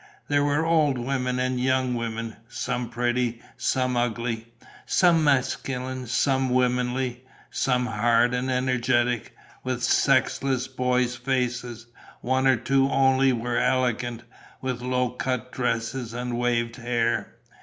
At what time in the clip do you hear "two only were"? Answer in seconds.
12.57-13.59